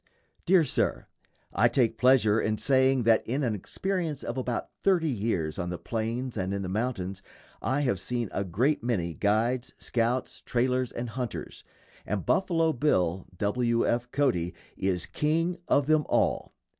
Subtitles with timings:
[0.47, 1.05] _DEAR SIR:
[1.53, 5.77] I take pleasure in saying that in an experience of about thirty years on the
[5.77, 7.21] plains and in the mountains
[7.61, 11.63] I have seen a great many guides, scouts, trailers, and hunters,
[12.03, 13.85] and Buffalo Bill (W.
[13.87, 14.09] F.
[14.11, 16.55] Cody) is "king of them all."